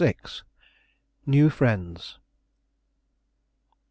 [1.27, 2.17] NEW FRIENDS.